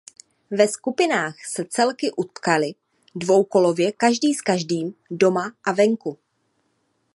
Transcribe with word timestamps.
Ve 0.51 0.67
skupinách 0.67 1.45
se 1.45 1.65
celky 1.65 2.11
utkaly 2.11 2.75
dvoukolově 3.15 3.91
každý 3.91 4.33
s 4.33 4.41
každým 4.41 4.95
doma 5.09 5.51
a 5.63 5.71
venku. 5.71 6.17